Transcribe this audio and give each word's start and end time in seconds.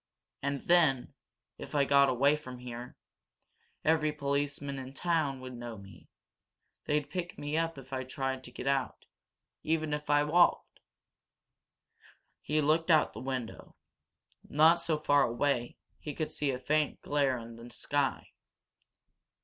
And, 0.41 0.67
then 0.67 1.13
if 1.59 1.75
I 1.75 1.85
got 1.85 2.09
away 2.09 2.35
from 2.35 2.57
here, 2.57 2.97
every 3.85 4.11
policeman 4.11 4.79
in 4.79 4.89
this 4.89 4.99
town 4.99 5.41
would 5.41 5.53
know 5.55 5.77
me. 5.77 6.09
They'd 6.85 7.11
pick 7.11 7.37
me 7.37 7.55
up 7.55 7.77
if 7.77 7.93
I 7.93 8.03
tried 8.03 8.43
to 8.45 8.51
get 8.51 8.65
out, 8.65 9.05
even 9.61 9.93
if 9.93 10.09
I 10.09 10.23
walked." 10.23 10.79
He 12.41 12.61
looked 12.61 12.89
out 12.89 13.09
of 13.09 13.13
the 13.13 13.19
window. 13.19 13.75
Not 14.49 14.81
so 14.81 14.97
far 14.97 15.21
away 15.21 15.77
he 15.99 16.15
could 16.15 16.31
see 16.31 16.49
a 16.49 16.57
faint 16.57 17.03
glare 17.03 17.37
in 17.37 17.55
the 17.57 17.69
sky. 17.69 18.31